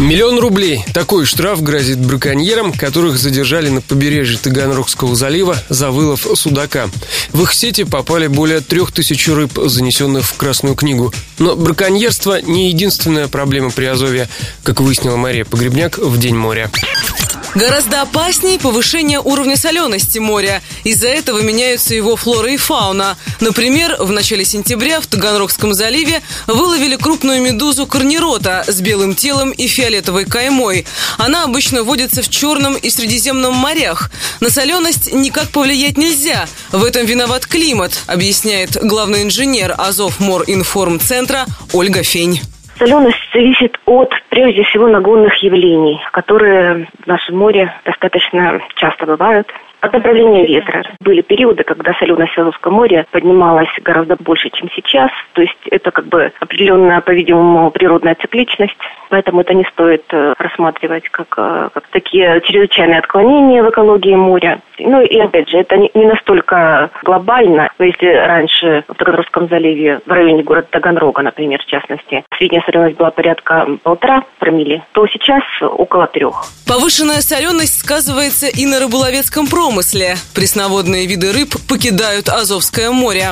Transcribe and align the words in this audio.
Миллион 0.00 0.38
рублей. 0.38 0.82
Такой 0.94 1.26
штраф 1.26 1.62
грозит 1.62 1.98
браконьерам, 1.98 2.72
которых 2.72 3.18
задержали 3.18 3.68
на 3.68 3.82
побережье 3.82 4.38
Таганрогского 4.38 5.14
залива 5.14 5.62
за 5.68 5.90
вылов 5.90 6.26
судака. 6.36 6.88
В 7.32 7.42
их 7.42 7.52
сети 7.52 7.84
попали 7.84 8.26
более 8.26 8.60
трех 8.60 8.92
тысяч 8.92 9.28
рыб, 9.28 9.52
занесенных 9.62 10.24
в 10.24 10.34
Красную 10.36 10.74
книгу. 10.74 11.12
Но 11.38 11.54
браконьерство 11.54 12.40
не 12.40 12.68
единственная 12.68 13.28
проблема 13.28 13.70
при 13.70 13.84
Азове, 13.84 14.30
как 14.62 14.80
выяснила 14.80 15.16
Мария 15.16 15.44
Погребняк 15.44 15.98
в 15.98 16.18
День 16.18 16.34
моря. 16.34 16.70
Гораздо 17.54 18.02
опаснее 18.02 18.60
повышение 18.60 19.18
уровня 19.18 19.56
солености 19.56 20.18
моря. 20.18 20.62
Из-за 20.84 21.08
этого 21.08 21.40
меняются 21.40 21.94
его 21.94 22.14
флора 22.14 22.52
и 22.52 22.56
фауна. 22.56 23.16
Например, 23.40 23.96
в 23.98 24.12
начале 24.12 24.44
сентября 24.44 25.00
в 25.00 25.08
Таганрогском 25.08 25.74
заливе 25.74 26.22
выловили 26.46 26.94
крупную 26.94 27.42
медузу 27.42 27.88
корнерота 27.88 28.64
с 28.68 28.80
белым 28.80 29.16
телом 29.16 29.50
и 29.50 29.66
фиолетовой 29.66 30.26
каймой. 30.26 30.86
Она 31.18 31.42
обычно 31.42 31.82
водится 31.82 32.22
в 32.22 32.28
Черном 32.28 32.76
и 32.76 32.88
Средиземном 32.88 33.54
морях. 33.54 34.12
На 34.38 34.48
соленость 34.48 35.12
никак 35.12 35.48
повлиять 35.50 35.98
нельзя. 35.98 36.48
В 36.70 36.84
этом 36.84 37.04
виноват 37.04 37.46
климат, 37.46 37.92
объясняет 38.06 38.76
главный 38.80 39.22
инженер 39.22 39.74
Азов 39.76 40.20
Мор 40.20 40.44
Информ 40.46 41.00
Центра 41.00 41.46
Ольга 41.72 42.04
Фень. 42.04 42.40
Соленость 42.80 43.20
зависит 43.34 43.78
от, 43.84 44.10
прежде 44.30 44.62
всего, 44.62 44.88
нагонных 44.88 45.34
явлений, 45.42 46.00
которые 46.12 46.88
в 47.04 47.06
нашем 47.06 47.36
море 47.36 47.74
достаточно 47.84 48.58
часто 48.76 49.04
бывают 49.04 49.46
от 49.82 49.92
направления 49.92 50.46
ветра. 50.46 50.82
Были 51.00 51.20
периоды, 51.20 51.62
когда 51.62 51.92
соленость 51.92 52.38
Азовского 52.38 52.72
моря 52.72 53.04
поднималась 53.10 53.68
гораздо 53.82 54.16
больше, 54.16 54.48
чем 54.48 54.70
сейчас. 54.74 55.10
То 55.34 55.42
есть 55.42 55.58
это 55.70 55.90
как 55.90 56.06
бы 56.06 56.32
определенная, 56.40 57.02
по-видимому, 57.02 57.70
природная 57.70 58.14
цикличность. 58.14 58.78
Поэтому 59.10 59.42
это 59.42 59.54
не 59.54 59.64
стоит 59.64 60.04
э, 60.12 60.34
рассматривать 60.38 61.08
как, 61.10 61.34
э, 61.36 61.68
как 61.74 61.88
такие 61.88 62.40
чрезвычайные 62.42 63.00
отклонения 63.00 63.62
в 63.62 63.70
экологии 63.70 64.14
моря. 64.14 64.60
Ну 64.78 65.02
и 65.02 65.18
опять 65.18 65.48
же, 65.50 65.58
это 65.58 65.76
не 65.76 66.06
настолько 66.06 66.90
глобально. 67.02 67.70
Если 67.78 68.06
раньше 68.06 68.84
в 68.88 68.94
Таганрогском 68.94 69.48
заливе, 69.48 70.00
в 70.06 70.10
районе 70.10 70.42
города 70.42 70.68
Таганрога, 70.70 71.22
например, 71.22 71.60
в 71.60 71.66
частности, 71.66 72.24
средняя 72.38 72.62
соленость 72.64 72.96
была 72.96 73.10
порядка 73.10 73.66
полтора 73.82 74.22
промили, 74.38 74.82
то 74.92 75.06
сейчас 75.08 75.42
около 75.60 76.06
трех. 76.06 76.44
Повышенная 76.66 77.20
соленость 77.20 77.80
сказывается 77.80 78.46
и 78.46 78.64
на 78.64 78.78
рыболовецком 78.78 79.48
промысле. 79.48 80.14
Пресноводные 80.34 81.06
виды 81.06 81.32
рыб 81.32 81.50
покидают 81.68 82.28
Азовское 82.28 82.90
море. 82.90 83.30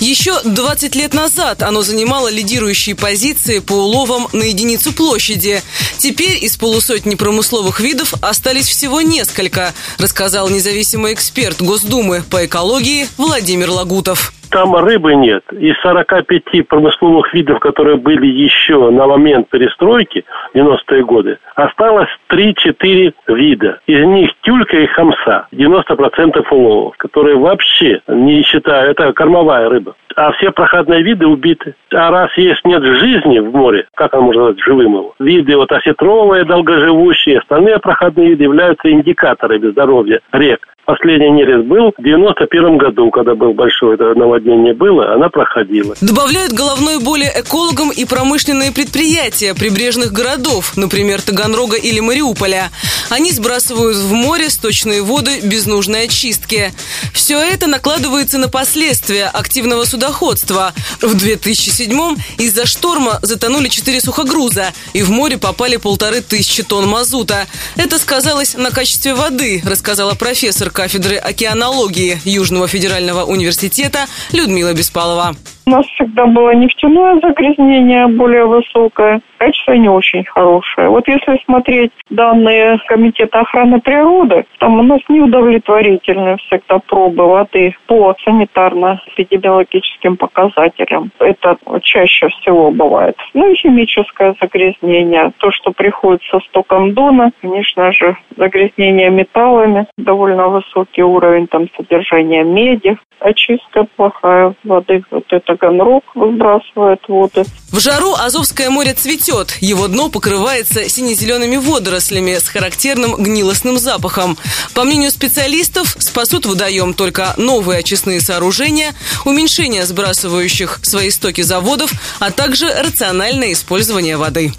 Еще 0.00 0.38
20 0.42 0.94
лет 0.94 1.14
назад 1.14 1.62
оно 1.62 1.82
занимало 1.82 2.28
лидирующие 2.28 2.94
позиции 2.94 3.60
по 3.60 3.72
уловам 3.72 4.28
на 4.32 4.42
единицу 4.42 4.92
площади. 4.92 5.62
Теперь 5.98 6.44
из 6.44 6.56
полусотни 6.56 7.14
промысловых 7.14 7.80
видов 7.80 8.14
остались 8.20 8.68
всего 8.68 9.00
несколько, 9.00 9.74
рассказал 9.98 10.50
независимый 10.50 11.14
эксперт 11.14 11.62
Госдумы 11.62 12.22
по 12.28 12.44
экологии 12.44 13.08
Владимир 13.16 13.70
Лагутов 13.70 14.32
там 14.50 14.74
рыбы 14.76 15.14
нет. 15.14 15.44
Из 15.52 15.76
45 15.80 16.66
промысловых 16.68 17.32
видов, 17.34 17.60
которые 17.60 17.96
были 17.96 18.26
еще 18.26 18.90
на 18.90 19.06
момент 19.06 19.48
перестройки, 19.48 20.24
90-е 20.54 21.04
годы, 21.04 21.38
осталось 21.54 22.08
3-4 22.30 23.14
вида. 23.28 23.80
Из 23.86 24.04
них 24.04 24.30
тюлька 24.42 24.76
и 24.76 24.86
хамса, 24.86 25.46
90% 25.52 26.44
уловов, 26.50 26.96
которые 26.96 27.36
вообще 27.36 28.00
не 28.08 28.42
считаю, 28.42 28.90
это 28.90 29.12
кормовая 29.12 29.68
рыба. 29.68 29.94
А 30.16 30.32
все 30.32 30.50
проходные 30.50 31.02
виды 31.02 31.26
убиты. 31.26 31.74
А 31.92 32.10
раз 32.10 32.30
есть 32.38 32.64
нет 32.64 32.82
жизни 32.82 33.38
в 33.38 33.54
море, 33.54 33.86
как 33.94 34.14
он 34.14 34.24
может 34.24 34.54
быть 34.54 34.64
живым 34.64 34.92
его? 34.94 35.14
Виды 35.18 35.56
вот 35.56 35.70
осетровые, 35.70 36.44
долгоживущие, 36.44 37.40
остальные 37.40 37.78
проходные 37.80 38.30
виды 38.30 38.44
являются 38.44 38.90
индикаторами 38.90 39.70
здоровья 39.70 40.20
рек. 40.32 40.66
Последний 40.86 41.32
нерест 41.32 41.66
был 41.66 41.92
в 41.98 42.00
91 42.00 42.78
году, 42.78 43.10
когда 43.10 43.34
был 43.34 43.52
большое 43.54 43.94
это 43.94 44.14
наводнение 44.14 44.72
было, 44.72 45.12
она 45.12 45.28
проходила. 45.28 45.96
Добавляют 46.00 46.52
головной 46.52 47.00
боли 47.00 47.28
экологам 47.34 47.90
и 47.90 48.04
промышленные 48.04 48.70
предприятия 48.70 49.52
прибрежных 49.54 50.12
городов, 50.12 50.76
например, 50.76 51.20
Таганрога 51.22 51.76
или 51.76 51.98
Мариуполя. 51.98 52.70
Они 53.10 53.32
сбрасывают 53.32 53.96
в 53.96 54.12
море 54.12 54.48
сточные 54.48 55.02
воды 55.02 55.40
без 55.42 55.66
нужной 55.66 56.04
очистки. 56.04 56.72
Все 57.12 57.40
это 57.40 57.66
накладывается 57.66 58.38
на 58.38 58.48
последствия 58.48 59.26
активного 59.26 59.86
судоходства. 59.86 60.72
В 61.02 61.16
2007-м 61.16 62.16
из-за 62.38 62.64
шторма 62.64 63.18
затонули 63.22 63.66
четыре 63.66 64.00
сухогруза, 64.00 64.66
и 64.92 65.02
в 65.02 65.10
море 65.10 65.36
попали 65.36 65.78
полторы 65.78 66.20
тысячи 66.20 66.62
тонн 66.62 66.86
мазута. 66.86 67.46
Это 67.76 67.98
сказалось 67.98 68.56
на 68.56 68.70
качестве 68.70 69.14
воды, 69.14 69.60
рассказала 69.64 70.14
профессор 70.14 70.70
кафедры 70.76 71.16
океанологии 71.16 72.20
Южного 72.26 72.68
федерального 72.68 73.24
университета 73.24 74.04
Людмила 74.32 74.74
Беспалова. 74.74 75.34
У 75.68 75.72
нас 75.72 75.84
всегда 75.86 76.26
было 76.26 76.54
нефтяное 76.54 77.18
загрязнение 77.20 78.06
более 78.06 78.46
высокое, 78.46 79.20
качество 79.38 79.72
не 79.72 79.88
очень 79.88 80.24
хорошее. 80.24 80.88
Вот 80.88 81.08
если 81.08 81.42
смотреть 81.44 81.90
данные 82.08 82.78
Комитета 82.86 83.40
охраны 83.40 83.80
природы, 83.80 84.44
там 84.60 84.78
у 84.78 84.82
нас 84.84 85.00
неудовлетворительные 85.08 86.36
всегда 86.36 86.78
пробы 86.78 87.26
воды 87.26 87.74
по 87.88 88.14
санитарно-эпидемиологическим 88.24 90.16
показателям. 90.16 91.10
Это 91.18 91.56
чаще 91.82 92.28
всего 92.28 92.70
бывает. 92.70 93.16
Ну 93.34 93.50
и 93.50 93.56
химическое 93.56 94.36
загрязнение. 94.40 95.32
То, 95.38 95.50
что 95.50 95.72
приходит 95.72 96.22
со 96.30 96.38
стоком 96.48 96.94
Дона, 96.94 97.32
конечно 97.40 97.90
же, 97.90 98.16
загрязнение 98.36 99.10
металлами, 99.10 99.88
довольно 99.98 100.46
высокий 100.46 101.02
уровень 101.02 101.48
там 101.48 101.66
содержания 101.76 102.44
меди, 102.44 102.96
очистка 103.18 103.86
плохая 103.96 104.54
воды. 104.64 105.02
Вот 105.10 105.24
это 105.30 105.55
Таганрог 105.56 106.04
выбрасывает 106.14 107.00
воды. 107.08 107.44
В 107.72 107.80
жару 107.80 108.14
Азовское 108.14 108.70
море 108.70 108.94
цветет. 108.94 109.56
Его 109.60 109.88
дно 109.88 110.08
покрывается 110.08 110.88
сине-зелеными 110.88 111.56
водорослями 111.56 112.34
с 112.34 112.48
характерным 112.48 113.16
гнилостным 113.16 113.78
запахом. 113.78 114.36
По 114.74 114.84
мнению 114.84 115.10
специалистов, 115.10 115.96
спасут 115.98 116.46
водоем 116.46 116.94
только 116.94 117.34
новые 117.36 117.80
очистные 117.80 118.20
сооружения, 118.20 118.94
уменьшение 119.24 119.84
сбрасывающих 119.84 120.80
свои 120.82 121.10
стоки 121.10 121.42
заводов, 121.42 121.92
а 122.20 122.30
также 122.30 122.72
рациональное 122.72 123.52
использование 123.52 124.16
воды. 124.16 124.52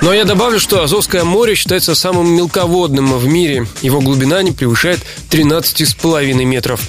Но 0.00 0.12
я 0.12 0.24
добавлю, 0.24 0.58
что 0.60 0.82
Азовское 0.82 1.24
море 1.24 1.54
считается 1.54 1.94
самым 1.94 2.28
мелководным 2.34 3.18
в 3.18 3.26
мире. 3.26 3.66
Его 3.82 4.00
глубина 4.00 4.42
не 4.42 4.52
превышает 4.52 5.00
13,5 5.30 6.44
метров. 6.44 6.80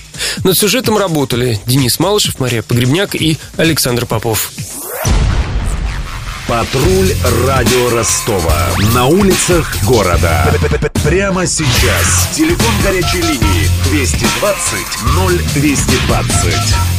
Над 0.43 0.57
сюжетом 0.57 0.97
работали 0.97 1.59
Денис 1.65 1.99
Малышев, 1.99 2.39
Мария 2.39 2.61
Погребняк 2.61 3.15
и 3.15 3.37
Александр 3.57 4.05
Попов. 4.05 4.51
Патруль 6.49 7.13
радио 7.45 7.91
Ростова. 7.91 8.69
На 8.95 9.05
улицах 9.05 9.71
города. 9.85 10.51
Прямо 11.03 11.45
сейчас. 11.45 12.29
Телефон 12.35 12.73
горячей 12.83 13.21
линии 13.21 13.69
220 13.91 14.79
0220. 15.53 16.98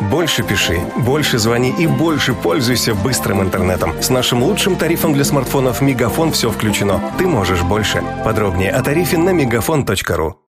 Больше 0.00 0.42
пиши, 0.42 0.80
больше 0.96 1.38
звони 1.38 1.74
и 1.78 1.86
больше 1.86 2.34
пользуйся 2.34 2.94
быстрым 2.94 3.42
интернетом. 3.42 4.00
С 4.00 4.08
нашим 4.08 4.42
лучшим 4.42 4.76
тарифом 4.76 5.12
для 5.12 5.24
смартфонов 5.24 5.80
«Мегафон» 5.82 6.32
все 6.32 6.50
включено. 6.50 7.00
Ты 7.18 7.26
можешь 7.26 7.62
больше. 7.62 8.02
Подробнее 8.24 8.70
о 8.70 8.82
тарифе 8.82 9.18
на 9.18 9.30
мегафон.ру. 9.30 10.40